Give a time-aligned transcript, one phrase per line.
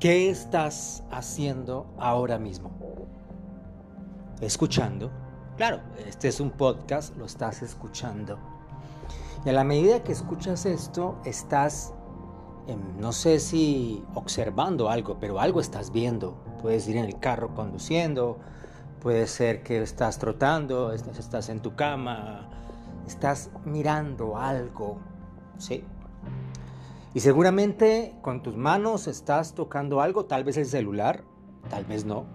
[0.00, 2.70] ¿Qué estás haciendo ahora mismo?
[4.40, 5.10] Escuchando.
[5.56, 8.38] Claro, este es un podcast, lo estás escuchando.
[9.44, 11.94] Y a la medida que escuchas esto, estás,
[13.00, 16.36] no sé si observando algo, pero algo estás viendo.
[16.62, 18.38] Puedes ir en el carro conduciendo,
[19.00, 22.48] puede ser que estás trotando, estás, estás en tu cama,
[23.04, 24.98] estás mirando algo,
[25.58, 25.82] ¿sí?
[27.14, 31.22] Y seguramente con tus manos estás tocando algo, tal vez el celular,
[31.70, 32.26] tal vez no.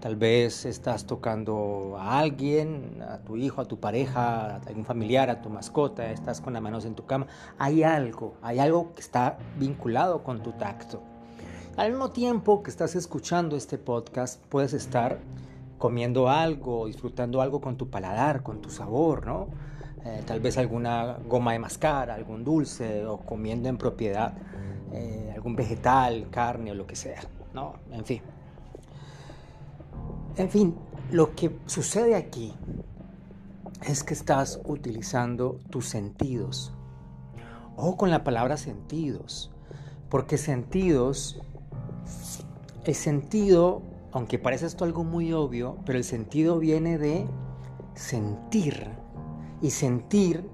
[0.00, 5.30] Tal vez estás tocando a alguien, a tu hijo, a tu pareja, a algún familiar,
[5.30, 7.26] a tu mascota, estás con las manos en tu cama.
[7.58, 11.00] Hay algo, hay algo que está vinculado con tu tacto.
[11.78, 15.20] Al mismo tiempo que estás escuchando este podcast, puedes estar
[15.78, 19.48] comiendo algo, disfrutando algo con tu paladar, con tu sabor, ¿no?
[20.04, 24.34] Eh, tal vez alguna goma de mascar, algún dulce o comiendo en propiedad
[24.92, 27.74] eh, algún vegetal, carne o lo que sea, ¿no?
[27.90, 28.22] En fin.
[30.36, 30.76] En fin,
[31.10, 32.54] lo que sucede aquí
[33.82, 36.72] es que estás utilizando tus sentidos.
[37.76, 39.50] Ojo con la palabra sentidos,
[40.10, 41.40] porque sentidos,
[42.84, 43.82] el sentido,
[44.12, 47.26] aunque parece esto algo muy obvio, pero el sentido viene de
[47.94, 49.03] sentir
[49.64, 50.46] y sentir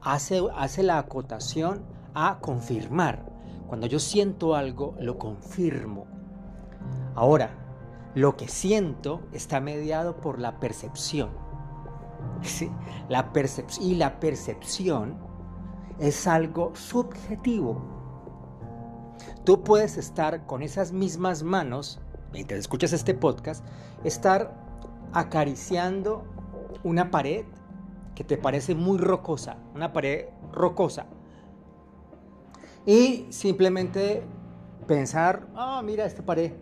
[0.00, 1.82] hace, hace la acotación
[2.14, 3.26] a confirmar.
[3.66, 6.06] Cuando yo siento algo, lo confirmo.
[7.16, 7.50] Ahora,
[8.14, 11.30] lo que siento está mediado por la percepción.
[13.08, 13.32] La
[13.80, 15.18] y la percepción
[15.98, 17.82] es algo subjetivo.
[19.44, 22.00] Tú puedes estar con esas mismas manos,
[22.32, 23.64] mientras escuchas este podcast,
[24.04, 24.54] estar
[25.12, 26.22] acariciando
[26.84, 27.44] una pared
[28.14, 31.06] que te parece muy rocosa, una pared rocosa.
[32.86, 34.22] Y simplemente
[34.86, 36.52] pensar, ah, mira esta pared,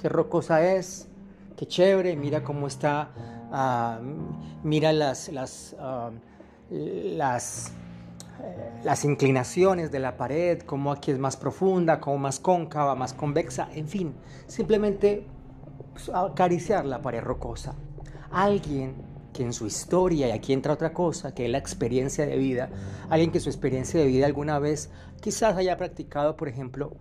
[0.00, 1.08] qué rocosa es,
[1.56, 3.10] qué chévere, mira cómo está,
[3.50, 4.00] ah,
[4.62, 6.10] mira las, las, ah,
[6.70, 7.16] eh,
[8.84, 13.68] las inclinaciones de la pared, cómo aquí es más profunda, cómo más cóncava, más convexa,
[13.74, 14.14] en fin,
[14.46, 15.26] simplemente
[15.92, 17.74] pues, acariciar la pared rocosa.
[18.30, 22.36] Alguien que en su historia, y aquí entra otra cosa, que es la experiencia de
[22.36, 22.70] vida,
[23.08, 26.92] alguien que su experiencia de vida alguna vez quizás haya practicado, por ejemplo,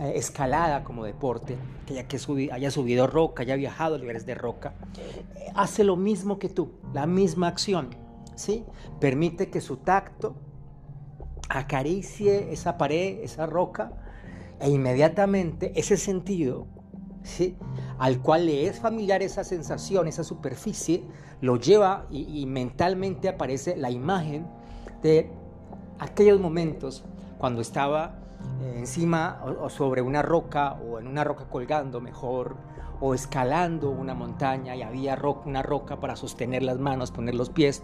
[0.00, 2.18] eh, escalada como deporte, que haya, que
[2.52, 6.72] haya subido roca, haya viajado a lugares de roca, eh, hace lo mismo que tú,
[6.92, 7.90] la misma acción,
[8.34, 8.64] ¿sí?
[9.00, 10.34] Permite que su tacto
[11.48, 13.92] acaricie esa pared, esa roca,
[14.60, 16.66] e inmediatamente ese sentido
[17.98, 21.04] al cual le es familiar esa sensación, esa superficie,
[21.40, 24.46] lo lleva y, mentalmente aparece la imagen
[25.02, 25.30] de
[25.98, 27.04] aquellos momentos
[27.38, 28.18] cuando estaba
[28.62, 32.56] eh, encima o, sobre una roca o en una roca colgando mejor
[33.00, 37.82] o escalando una montaña y había una roca para sostener las manos, poner los pies.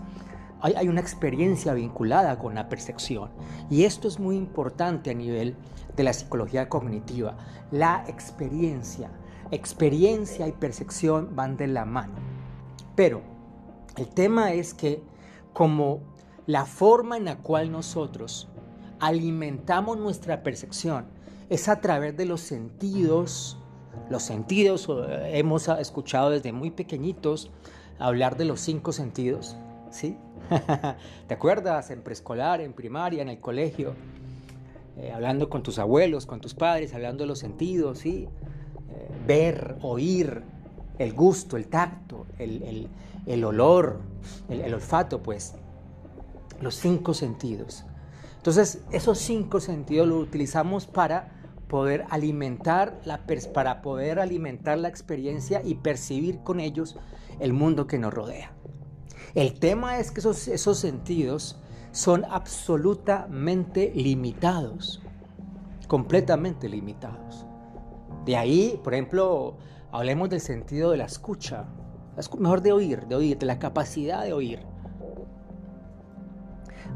[0.62, 3.30] Hay, una experiencia vinculada con la percepción.
[3.70, 5.56] Y esto es muy importante a nivel
[5.96, 7.36] de la psicología cognitiva,
[7.70, 9.10] la experiencia,
[9.50, 12.14] experiencia y percepción van de la mano.
[12.94, 13.22] Pero
[13.96, 15.02] el tema es que
[15.52, 16.00] como
[16.46, 18.48] la forma en la cual nosotros
[18.98, 21.06] alimentamos nuestra percepción
[21.48, 23.58] es a través de los sentidos,
[24.08, 24.88] los sentidos,
[25.24, 27.50] hemos escuchado desde muy pequeñitos
[27.98, 29.56] hablar de los cinco sentidos,
[29.90, 30.16] ¿sí?
[31.28, 31.90] ¿Te acuerdas?
[31.90, 33.94] En preescolar, en primaria, en el colegio,
[34.96, 38.28] eh, hablando con tus abuelos, con tus padres, hablando de los sentidos, ¿sí?
[39.26, 40.42] Ver, oír,
[40.98, 44.00] el gusto, el tacto, el, olor,
[44.48, 45.54] el, olfato, pues,
[46.60, 47.86] los cinco sentidos.
[48.36, 53.24] Entonces, esos cinco sentidos los utilizamos para poder alimentar la,
[53.54, 56.96] para poder alimentar la experiencia y percibir con ellos
[57.38, 58.52] el mundo que nos rodea.
[59.34, 61.60] El tema es que esos, esos sentidos
[61.92, 65.00] son absolutamente limitados,
[65.86, 67.46] completamente limitados.
[68.24, 69.56] De ahí, por ejemplo,
[69.92, 71.66] hablemos del sentido de la escucha,
[72.38, 74.60] mejor de oír, de oír, de la capacidad de oír.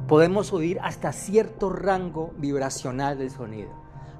[0.06, 3.70] Podemos oír hasta cierto rango vibracional del sonido.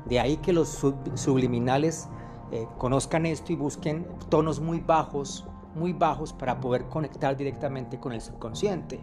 [0.07, 0.69] De ahí que los
[1.15, 2.09] subliminales
[2.53, 8.13] eh, conozcan esto y busquen tonos muy bajos, muy bajos para poder conectar directamente con
[8.13, 9.01] el subconsciente.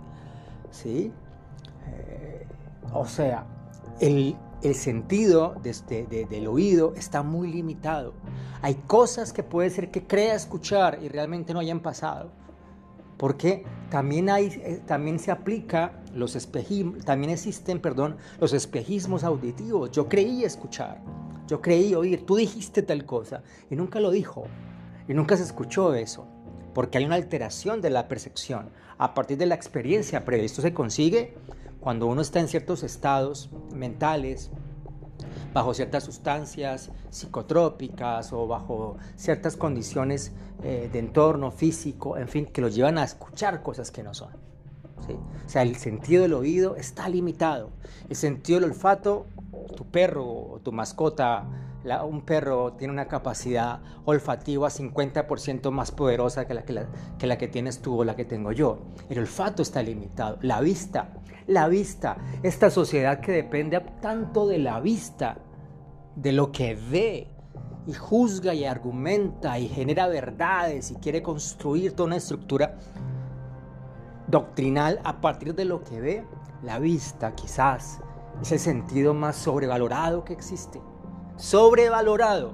[0.71, 1.11] ¿Sí?
[1.87, 2.47] Eh,
[2.93, 3.45] o sea,
[3.99, 8.13] el, el sentido este, del oído está muy limitado.
[8.61, 12.31] Hay cosas que puede ser que crea escuchar y realmente no hayan pasado.
[13.17, 19.91] Porque también, hay, eh, también se aplica los espejismos, también existen, perdón, los espejismos auditivos.
[19.91, 21.01] Yo creí escuchar,
[21.47, 24.45] yo creí oír, tú dijiste tal cosa, y nunca lo dijo,
[25.07, 26.25] y nunca se escuchó eso,
[26.73, 30.45] porque hay una alteración de la percepción a partir de la experiencia previa.
[30.45, 31.35] Esto se consigue
[31.81, 34.51] cuando uno está en ciertos estados mentales,
[35.53, 40.31] bajo ciertas sustancias psicotrópicas o bajo ciertas condiciones
[40.63, 44.29] eh, de entorno físico, en fin, que los llevan a escuchar cosas que no son.
[45.45, 47.71] O sea, el sentido del oído está limitado.
[48.07, 49.25] El sentido del olfato,
[49.75, 51.47] tu perro o tu mascota,
[51.83, 56.85] un perro tiene una capacidad olfativa 50% más poderosa que la que,
[57.17, 58.79] que la que tienes tú o la que tengo yo.
[59.09, 60.37] El olfato está limitado.
[60.41, 61.13] La vista,
[61.47, 65.37] la vista, esta sociedad que depende tanto de la vista,
[66.15, 67.27] de lo que ve,
[67.87, 72.77] y juzga y argumenta y genera verdades y quiere construir toda una estructura
[74.27, 76.25] doctrinal a partir de lo que ve,
[76.63, 77.99] la vista quizás
[78.41, 80.79] es el sentido más sobrevalorado que existe.
[81.41, 82.53] Sobrevalorado,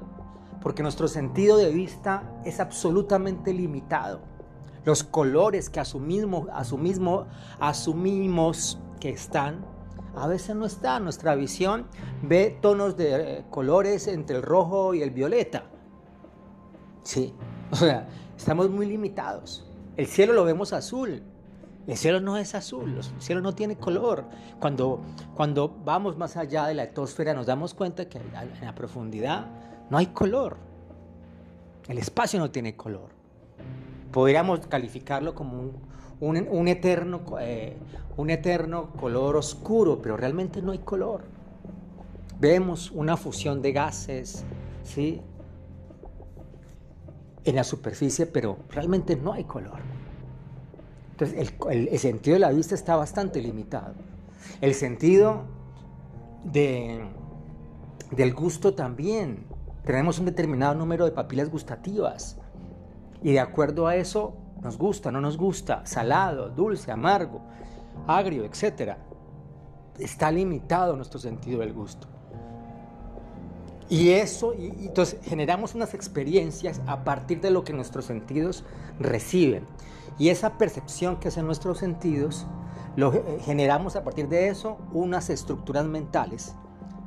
[0.61, 4.21] porque nuestro sentido de vista es absolutamente limitado.
[4.85, 7.27] Los colores que asumimos, asumimos,
[7.59, 9.65] asumimos que están,
[10.15, 11.03] a veces no están.
[11.03, 11.87] Nuestra visión
[12.21, 15.65] ve tonos de colores entre el rojo y el violeta.
[17.03, 17.35] Sí,
[17.71, 18.07] o sea,
[18.37, 19.69] estamos muy limitados.
[19.97, 21.23] El cielo lo vemos azul,
[21.87, 24.25] el cielo no es azul, el cielo no tiene color.
[24.59, 25.01] Cuando,
[25.35, 28.31] cuando vamos más allá de la atmósfera nos damos cuenta que en
[28.61, 29.47] la profundidad
[29.89, 30.57] no hay color.
[31.87, 33.09] El espacio no tiene color.
[34.11, 35.71] Podríamos calificarlo como
[36.19, 37.77] un, eterno, eh,
[38.17, 41.23] un eterno color oscuro, pero realmente no hay color.
[42.39, 44.43] Vemos una fusión de gases,
[44.83, 45.21] ¿sí?
[47.45, 49.79] En la superficie, pero realmente no hay color.
[51.19, 53.95] Entonces, el, sentido de la vista está bastante limitado.
[54.61, 55.45] El sentido
[56.43, 57.03] de,
[58.11, 59.47] del gusto también.
[59.83, 62.37] Tenemos un determinado número de papilas gustativas.
[63.23, 67.41] Y de acuerdo a eso, nos gusta, no nos gusta, salado, dulce, amargo,
[68.05, 68.97] agrio, etc.
[69.97, 72.07] Está limitado nuestro sentido del gusto.
[73.89, 78.65] Y eso, entonces generamos unas experiencias a partir de lo que nuestros sentidos
[78.99, 79.65] reciben.
[80.17, 82.47] Y esa percepción que hacen nuestros sentidos,
[82.97, 86.55] eh, generamos a partir de eso unas estructuras mentales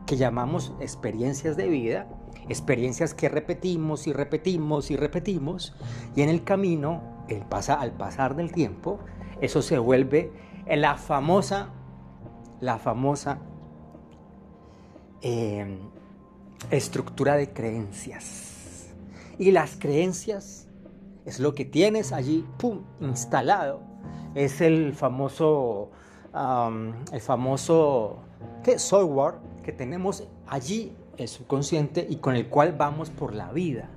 [0.07, 2.07] que llamamos experiencias de vida,
[2.49, 5.75] experiencias que repetimos y repetimos y repetimos,
[6.15, 9.01] y en el camino, el pasa, al pasar del tiempo,
[9.41, 10.33] eso se vuelve
[10.67, 11.71] la famosa,
[12.61, 13.39] la famosa
[15.23, 15.79] eh,
[16.71, 18.93] estructura de creencias.
[19.39, 20.70] Y las creencias
[21.25, 23.81] es lo que tienes allí, pum, instalado.
[24.35, 25.91] Es el famoso,
[27.13, 28.19] el famoso
[28.63, 28.79] ¿qué?
[28.79, 33.89] software que tenemos allí, el subconsciente, y con el cual vamos por la vida.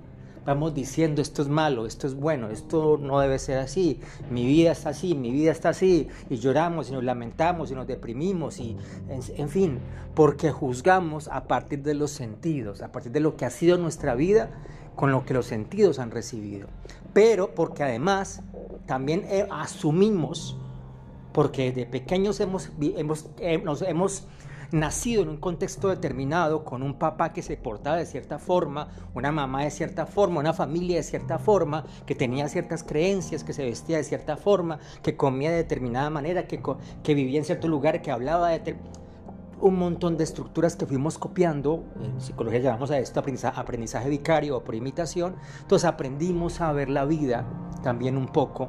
[0.46, 4.74] Vamos diciendo esto es malo, esto es bueno, esto no debe ser así, mi vida
[4.74, 8.75] está así, mi vida está así, y lloramos y nos lamentamos y nos deprimimos, y
[9.08, 9.80] en fin,
[10.14, 14.16] porque juzgamos a partir de los sentidos, a partir de lo que ha sido nuestra
[14.16, 14.50] vida
[14.95, 16.67] con lo que los sentidos han recibido.
[17.13, 18.41] Pero porque además
[18.85, 20.57] también eh, asumimos,
[21.31, 24.27] porque de pequeños hemos, hemos, eh, hemos
[24.71, 29.31] nacido en un contexto determinado, con un papá que se portaba de cierta forma, una
[29.31, 33.63] mamá de cierta forma, una familia de cierta forma, que tenía ciertas creencias, que se
[33.63, 36.62] vestía de cierta forma, que comía de determinada manera, que,
[37.03, 38.75] que vivía en cierto lugar, que hablaba de
[39.63, 44.63] un montón de estructuras que fuimos copiando, en psicología llamamos a esto aprendizaje, vicario o
[44.63, 47.46] por imitación, entonces aprendimos a ver la vida
[47.82, 48.67] también un poco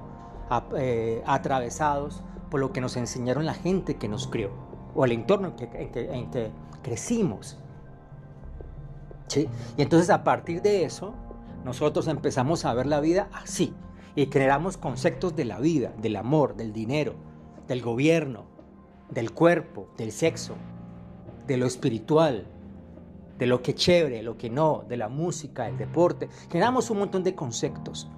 [0.76, 4.52] eh, atravesados por lo que nos enseñaron la gente que nos crió
[4.94, 7.58] o el entorno en que, crecimos.
[9.26, 9.48] ¿Sí?
[9.76, 11.12] Y entonces a partir de eso,
[11.64, 13.74] nosotros empezamos a ver la vida así
[14.14, 17.14] y creamos conceptos de la vida, del amor, del dinero,
[17.66, 18.44] del gobierno,
[19.10, 20.54] del cuerpo, del sexo,
[21.46, 22.46] de lo espiritual,
[23.38, 26.28] de lo que es chévere, lo que no, de la música, el deporte.
[26.50, 28.08] Generamos un montón de conceptos.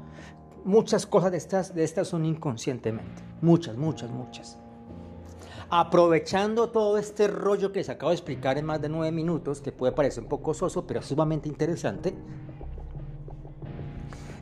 [0.65, 3.23] Muchas cosas de estas, de estas son inconscientemente.
[3.41, 4.59] Muchas, muchas, muchas.
[5.69, 9.73] Aprovechando todo este rollo que les acabo de explicar en más de nueve minutos, que
[9.73, 12.15] puede parecer un poco soso, pero sumamente interesante.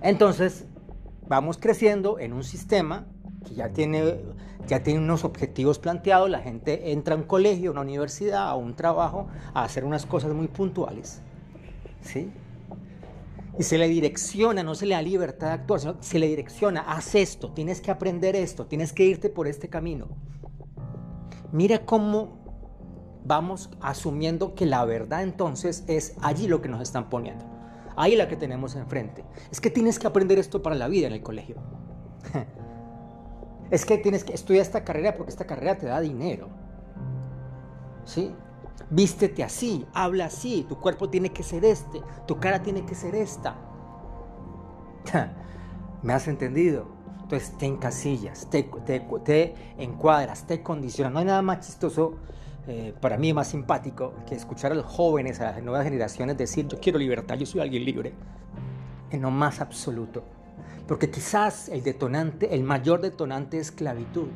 [0.03, 0.67] Entonces,
[1.27, 3.07] vamos creciendo en un sistema
[3.45, 4.21] que ya tiene,
[4.67, 8.55] ya tiene unos objetivos planteados, la gente entra a un colegio, a una universidad, a
[8.55, 11.21] un trabajo, a hacer unas cosas muy puntuales,
[12.01, 12.31] ¿sí?
[13.59, 16.81] Y se le direcciona, no se le da libertad de actuar, sino se le direcciona,
[16.81, 20.09] haz esto, tienes que aprender esto, tienes que irte por este camino.
[21.53, 22.45] Mira cómo
[23.25, 27.45] vamos asumiendo que la verdad entonces es allí lo que nos están poniendo.
[27.97, 29.25] Ahí la que tenemos enfrente.
[29.51, 31.57] Es que tienes que aprender esto para la vida en el colegio.
[33.71, 36.49] es que tienes que estudiar esta carrera porque esta carrera te da dinero.
[38.05, 38.35] ¿Sí?
[38.91, 43.15] Vístete así, habla así, tu cuerpo tiene que ser este, tu cara tiene que ser
[43.15, 43.57] esta.
[46.03, 46.87] ¿Me has entendido?
[47.23, 51.13] Entonces te encasillas, te, te, encuadras, te condicionas.
[51.13, 52.17] No hay nada más chistoso,
[52.67, 56.69] eh, para mí más simpático, que escuchar a los jóvenes, a las nuevas generaciones decir,
[56.69, 58.13] yo quiero libertad, yo soy alguien libre.
[59.11, 60.25] En lo más absoluto.
[60.87, 64.29] Porque quizás el detonante, el mayor detonante es esclavitud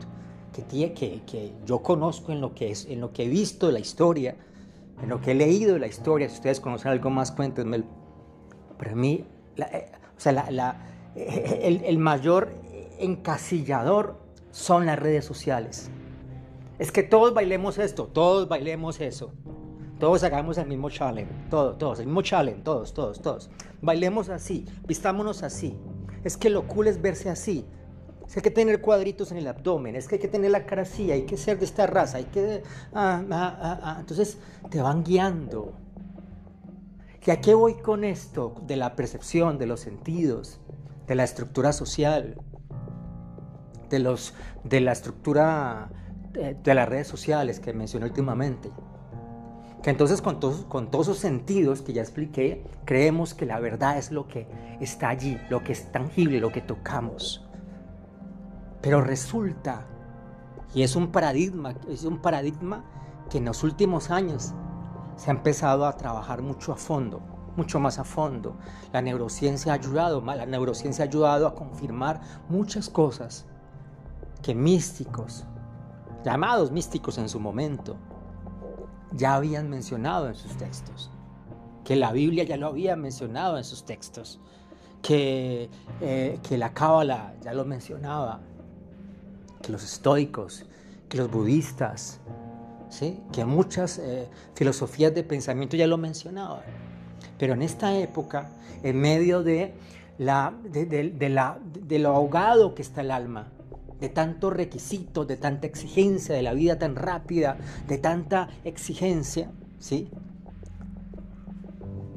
[0.53, 3.67] que, tiene, que, que yo conozco en lo que, es, en lo que he visto
[3.67, 4.37] de la historia,
[5.03, 6.29] en lo que he leído de la historia.
[6.29, 7.85] Si ustedes conocen algo más, cuéntenme.
[8.79, 9.25] Para mí,
[9.57, 12.51] eh, o sea, la, eh, el, el mayor
[12.99, 14.17] encasillador
[14.51, 15.91] son las redes sociales.
[16.79, 19.33] Es que todos bailemos esto, todos bailemos eso.
[19.99, 23.51] Todos hagamos el mismo challenge, todos, todos, el mismo challenge, todos, todos, todos.
[23.83, 25.77] Bailemos así, vistámonos así.
[26.25, 27.65] Es que lo cool es verse así.
[28.27, 30.67] Es que hay que tener cuadritos en el abdomen, es que hay que tener la
[30.67, 32.63] cara así, hay que ser de esta raza, hay que...
[32.93, 34.39] Ah, ah, ah, Entonces
[34.71, 35.73] te van guiando.
[37.25, 38.55] ¿Y a qué voy con esto?
[38.67, 40.61] De la percepción, de los sentidos,
[41.07, 42.37] de la estructura social
[43.89, 44.35] de, los,
[44.65, 45.91] de la estructura
[46.33, 48.71] de, las redes sociales que mencioné últimamente.
[49.89, 54.11] Entonces con todos, con todos esos sentidos que ya expliqué, creemos que la verdad es
[54.11, 54.47] lo que
[54.81, 57.43] está allí, lo que es tangible, lo que tocamos.
[58.83, 59.87] Pero resulta,
[60.75, 62.85] y es un paradigma, es un paradigma
[63.31, 64.53] que en los últimos años
[65.17, 67.23] se ha empezado a trabajar mucho a fondo,
[67.57, 68.59] mucho más a fondo.
[68.93, 73.47] La neurociencia ha ayudado, la neurociencia ha ayudado a confirmar muchas cosas
[74.43, 75.47] que místicos,
[76.27, 77.97] llamados místicos en su momento,
[79.13, 81.11] ya habían mencionado en sus textos,
[81.85, 84.41] que la Biblia ya lo había mencionado en sus textos,
[85.03, 88.41] que, eh, que la Cábala ya lo mencionaba,
[89.63, 90.65] que los estoicos,
[91.09, 92.21] que los budistas,
[92.91, 93.21] ¿sí?
[93.33, 96.63] que muchas eh, filosofías de pensamiento ya lo mencionaban.
[97.39, 98.51] Pero en esta época,
[98.83, 99.75] en medio de,
[100.19, 103.49] la, de, lo ahogado que está el alma,
[104.01, 110.09] de tantos requisitos, de tanta exigencia, de la vida tan rápida, de tanta exigencia, ¿sí?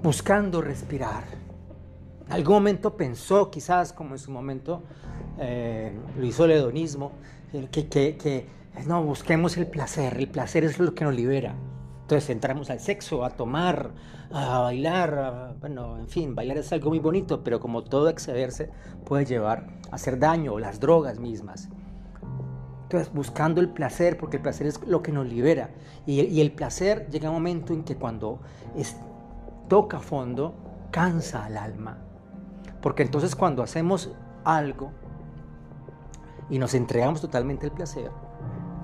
[0.04, 1.24] Buscando respirar.
[2.28, 4.84] En algún momento pensó, quizás como en su momento
[5.40, 7.12] eh, lo hizo el hedonismo,
[7.72, 8.46] que, que, que
[8.88, 11.56] no, busquemos el placer, el placer es lo que nos libera.
[12.12, 13.92] Entonces entramos al sexo, a tomar,
[14.34, 18.70] a bailar, bueno, en fin, bailar es algo muy bonito, pero como todo excederse
[19.06, 21.70] puede llevar a hacer daño, las drogas mismas.
[22.84, 25.70] Entonces, buscando el placer, porque el placer es lo que nos libera.
[26.06, 28.42] Y, el placer llega un momento en que cuando
[28.76, 28.98] es,
[29.70, 30.54] toca fondo,
[30.92, 31.98] cansa al alma.
[32.82, 34.12] Porque entonces cuando hacemos
[34.44, 34.92] algo
[36.50, 38.12] y nos entregamos totalmente al placer,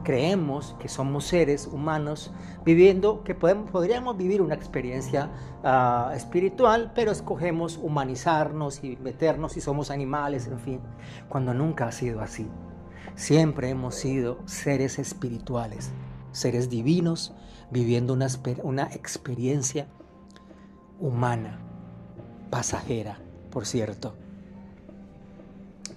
[0.07, 2.31] creemos que somos seres humanos
[2.63, 5.29] viviendo, que podemos, podríamos vivir una experiencia
[5.65, 10.79] ah, espiritual, pero escogemos humanizarnos y meternos y somos animales, en fin,
[11.27, 12.47] cuando nunca ha sido así.
[13.15, 15.91] Siempre hemos sido seres espirituales,
[16.31, 17.35] seres divinos,
[17.69, 18.27] viviendo una,
[18.63, 19.87] una experiencia
[21.01, 21.59] humana,
[22.49, 23.19] pasajera,
[23.51, 24.15] por cierto.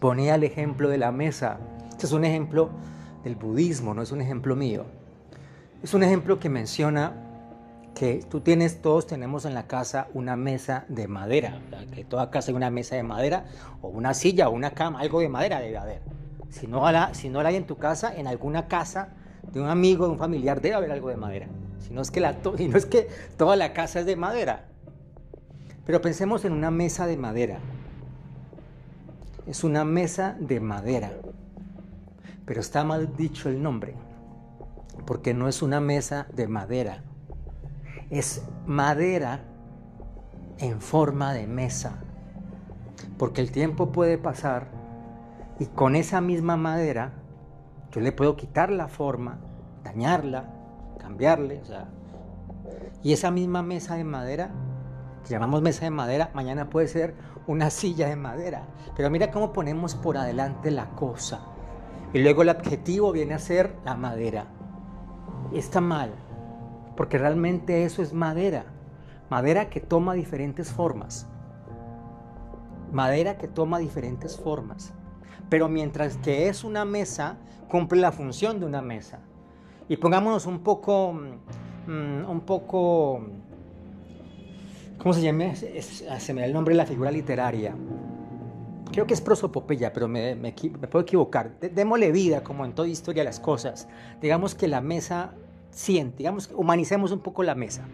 [0.01, 1.61] Ponía el ejemplo de la mesa.
[1.93, 2.71] Este es un ejemplo
[3.25, 4.85] del budismo, no es un ejemplo mío.
[5.83, 7.13] Es un ejemplo que menciona
[7.95, 11.61] que tú tienes, todos tenemos en la casa una mesa de madera,
[11.95, 13.45] que toda casa hay una mesa de madera
[13.83, 16.03] o una silla o una cama, algo de madera debe haber.
[16.51, 19.09] Si no, la, si no la hay en tu casa, en alguna casa
[19.53, 21.47] de un amigo, de un familiar, debe haber algo de madera.
[21.79, 24.65] Si no es que, la si no es que toda la casa es de madera.
[25.87, 27.59] Pero pensemos en una mesa de madera.
[29.47, 31.13] Es una mesa de madera.
[32.51, 33.95] Pero está mal dicho el nombre,
[35.07, 37.05] porque no es una mesa de madera,
[38.11, 39.45] es madera
[40.59, 42.01] en forma de mesa,
[43.19, 44.67] porque el tiempo puede pasar
[45.61, 47.13] y con esa misma madera
[47.93, 49.39] yo le puedo quitar la forma,
[49.85, 50.53] dañarla,
[50.99, 51.87] cambiarle, o sea,
[53.05, 54.51] y esa misma mesa de madera,
[55.23, 57.15] que llamamos mesa de madera, mañana puede ser
[57.47, 58.65] una silla de madera.
[58.97, 61.50] Pero mira cómo ponemos por adelante la cosa.
[62.13, 64.47] Y luego el adjetivo viene a ser la madera.
[65.53, 66.13] está mal,
[66.97, 68.65] porque realmente eso es madera.
[69.31, 71.29] Madera que toma diferentes formas.
[72.93, 74.93] Madera que toma diferentes formas.
[75.49, 77.39] Pero mientras que es una mesa,
[77.69, 79.21] cumple la función de una mesa.
[79.89, 83.21] Y pongámonos un poco, mm, un poco,
[84.99, 85.55] ¿cómo se llama?
[85.55, 87.75] Se me da el nombre de la figura literaria.
[88.93, 90.37] Creo que es prosopopeya, pero me,
[90.91, 91.59] puedo equivocar.
[91.61, 93.89] démosle vida, como en toda historia, las cosas.
[94.21, 95.33] Digamos que la mesa
[95.71, 97.85] siente, digamos, humanicemos un poco la mesa.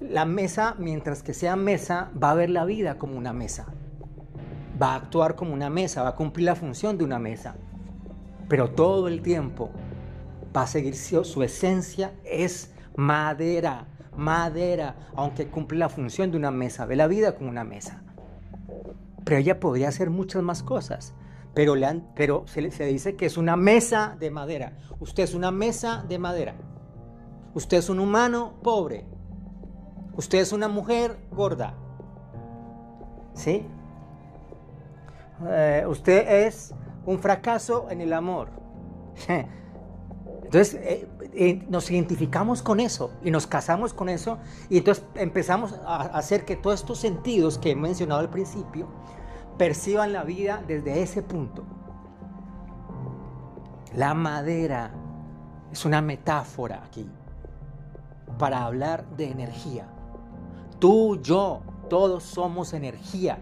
[0.00, 3.66] La mesa, mientras que sea mesa, va a ver la vida como una mesa.
[4.80, 7.56] Va a actuar como una mesa, va a cumplir la función de una mesa.
[8.48, 9.70] Pero todo el tiempo
[10.56, 13.86] va a seguir su esencia es madera,
[14.16, 18.02] madera, aunque cumple la función de una mesa, ve la vida como una mesa.
[19.32, 21.14] Pero ella podría hacer muchas más cosas.
[21.54, 24.76] Pero, le pero se, se dice que es una mesa de madera.
[25.00, 26.54] Usted es una mesa de madera.
[27.54, 29.06] Usted es un humano pobre.
[30.18, 31.72] Usted es una mujer gorda.
[33.32, 33.66] ¿Sí?
[35.46, 36.74] Eh, usted es
[37.06, 38.50] un fracaso en el amor.
[40.44, 44.36] Entonces eh, eh, nos identificamos con eso y nos casamos con eso
[44.68, 48.88] y entonces empezamos a hacer que todos estos sentidos que he mencionado al principio
[49.58, 51.64] perciban la vida desde ese punto.
[53.94, 54.90] La madera
[55.70, 57.08] es una metáfora aquí
[58.38, 59.86] para hablar de energía.
[60.78, 63.38] Tú, yo, todos somos energía.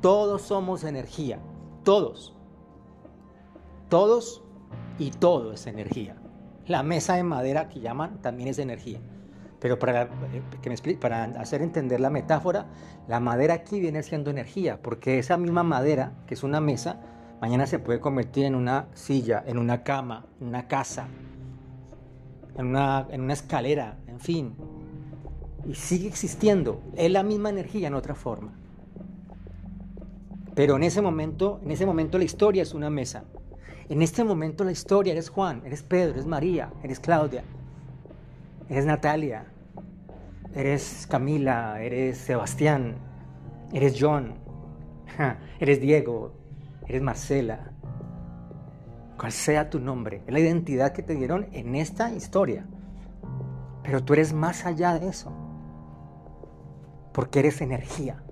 [0.00, 1.38] Todos somos energía.
[1.84, 2.34] Todos.
[3.88, 4.42] Todos
[4.98, 6.16] y todo es energía.
[6.66, 9.00] La mesa de madera que llaman también es energía.
[9.64, 12.66] Pero para, eh, que me para hacer entender la metáfora,
[13.08, 17.00] la madera aquí viene siendo energía, porque esa misma madera, que es una mesa,
[17.40, 21.08] mañana se puede convertir en una silla, en una cama, en una casa,
[22.58, 24.54] en una, en una escalera, en fin.
[25.64, 26.82] Y sigue existiendo.
[26.94, 28.52] Es la misma energía en otra forma.
[30.54, 33.24] Pero en ese momento, en ese momento la historia es una mesa.
[33.88, 37.44] En este momento la historia eres Juan, eres Pedro, eres María, eres Claudia,
[38.68, 39.46] eres Natalia,
[40.54, 42.94] eres Camila, eres Sebastián,
[43.72, 44.34] eres John,
[45.58, 46.32] eres Diego,
[46.86, 47.72] eres Marcela.
[49.18, 52.66] Cual sea tu nombre, es la identidad que te dieron en esta historia.
[53.82, 55.32] Pero tú eres más allá de eso.
[57.12, 58.22] Porque eres energía.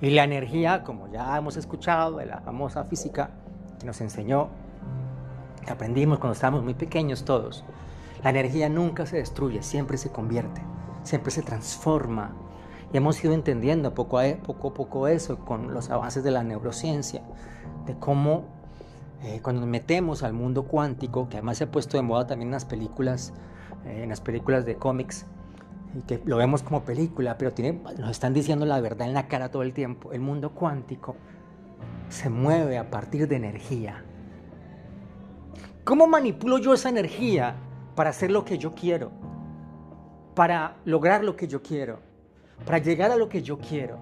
[0.00, 3.30] Y la energía, como ya hemos escuchado de la famosa física
[3.78, 4.48] que nos enseñó,
[5.64, 7.64] que aprendimos cuando estábamos muy pequeños todos,
[8.22, 10.60] la energía nunca se destruye, siempre se convierte,
[11.04, 12.32] siempre se transforma.
[12.92, 17.22] Y hemos ido entendiendo poco a poco, poco eso con los avances de la neurociencia,
[17.86, 18.44] de cómo
[19.22, 22.48] eh, cuando nos metemos al mundo cuántico, que además se ha puesto de moda también
[22.48, 23.32] en las películas,
[23.86, 25.26] eh, en las películas de cómics,
[25.94, 29.28] y que lo vemos como película, pero tiene, nos están diciendo la verdad en la
[29.28, 30.12] cara todo el tiempo.
[30.12, 31.16] El mundo cuántico
[32.08, 34.04] se mueve a partir de energía.
[35.84, 37.56] ¿Cómo manipulo yo esa energía
[37.94, 39.10] para hacer lo que yo quiero?
[40.34, 42.00] Para lograr lo que yo quiero,
[42.66, 43.98] para llegar a lo que yo quiero.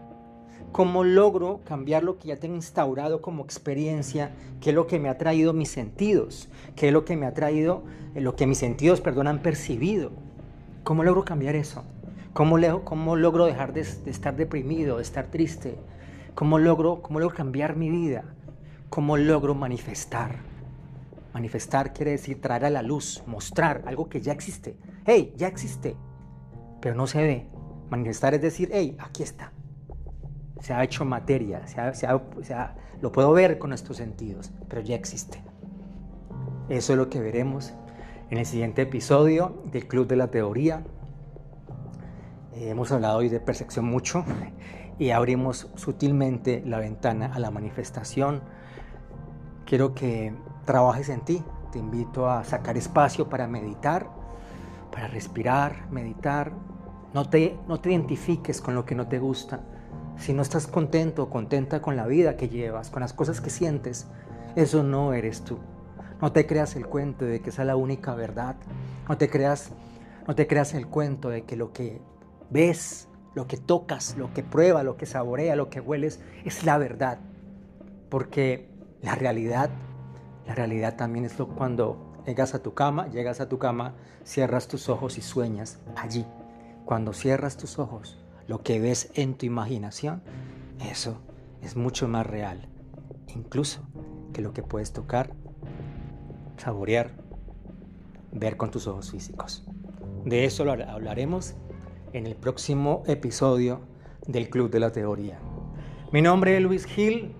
[0.72, 4.30] ¿Cómo logro cambiar lo que ya tengo instaurado como experiencia?
[4.62, 6.48] ¿Qué es lo que me ha traído mis sentidos?
[6.74, 7.82] ¿Qué es lo que me ha traído,
[8.14, 10.12] eh, lo que mis sentidos, perdón, han percibido?
[10.84, 11.84] ¿Cómo logro cambiar eso?
[12.32, 15.76] ¿Cómo, cómo logro dejar de, estar deprimido, de estar triste?
[16.34, 18.24] ¿Cómo logro, ¿Cómo logro cambiar mi vida?
[18.88, 20.36] ¿Cómo logro manifestar?
[21.34, 24.76] Manifestar quiere decir traer a la luz, mostrar algo que ya existe.
[25.04, 25.34] ¡Hey!
[25.36, 25.94] Ya existe,
[26.82, 27.48] pero no se ve.
[27.88, 28.96] Manifestar es decir, ¡hey!
[29.00, 29.52] Aquí está
[30.62, 32.06] se ha hecho materia, se
[33.00, 35.42] lo puedo ver con nuestros sentidos, pero ya existe.
[36.68, 37.74] Eso es lo que veremos
[38.30, 40.84] en el siguiente episodio del Club de la Teoría.
[42.54, 44.24] Eh, hemos hablado hoy de percepción mucho
[45.00, 48.40] y abrimos sutilmente la ventana a la manifestación.
[49.66, 50.32] Quiero que
[50.64, 51.42] trabajes en ti.
[51.72, 54.08] Te invito a sacar espacio para meditar,
[54.92, 56.52] para respirar, meditar.
[57.14, 59.60] No te, no te identifiques con lo que no te gusta
[60.18, 63.50] si no estás contento o contenta con la vida que llevas, con las cosas que
[63.50, 64.06] sientes,
[64.56, 65.58] eso no eres tú.
[66.20, 68.56] No te creas el cuento de que esa es la única verdad.
[69.08, 69.72] No te creas,
[70.28, 72.00] no te creas el cuento de que lo que
[72.50, 76.78] ves, lo que tocas, lo que pruebas, lo que saborea, lo que hueles, es la
[76.78, 77.18] verdad.
[78.08, 78.68] Porque
[79.00, 79.70] la realidad,
[80.46, 83.94] la realidad también es lo cuando llegas a tu cama, llegas a tu cama,
[84.24, 86.24] cierras tus ojos y sueñas allí.
[86.84, 88.18] Cuando cierras tus ojos,
[88.48, 90.22] lo que ves en tu imaginación,
[90.90, 91.20] eso
[91.62, 92.68] es mucho más real,
[93.34, 93.80] incluso
[94.32, 95.32] que lo que puedes tocar,
[96.56, 97.12] saborear,
[98.32, 99.64] ver con tus ojos físicos.
[100.24, 101.54] De eso lo hablaremos
[102.12, 103.80] en el próximo episodio
[104.26, 105.38] del Club de la Teoría.
[106.12, 107.34] Mi nombre es Luis Gil,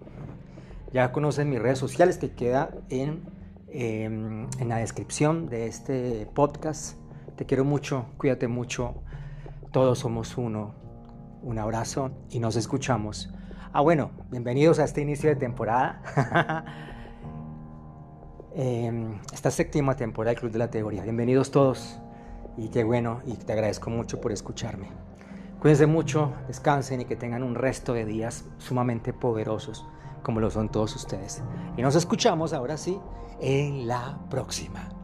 [0.92, 3.22] ya conocen mis redes sociales que queda en,
[3.68, 6.96] em, en la descripción de este podcast
[7.36, 9.02] Te quiero mucho, cuídate mucho.
[9.72, 10.74] Todos somos uno.
[11.42, 13.32] Un abrazo y nos escuchamos.
[13.72, 16.64] Ah, bueno, bienvenidos a este inicio de temporada.
[18.54, 21.02] Em, esta séptima temporada del Club de la Teoría.
[21.04, 21.98] Bienvenidos todos
[22.58, 24.88] y qué bueno y te agradezco mucho por escucharme.
[25.58, 29.86] Cuídense mucho, descansen y que tengan un resto de días sumamente poderosos
[30.22, 31.42] como lo son todos ustedes.
[31.78, 33.00] Y nos escuchamos ahora sí
[33.40, 35.01] en la próxima.